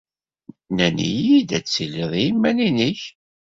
Nnan-iyi-d 0.71 1.49
ad 1.57 1.65
tiliḍ 1.65 2.11
i 2.15 2.21
yiman-nnek. 2.23 3.01